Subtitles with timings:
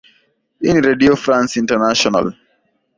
[0.61, 2.35] hii ni redio france international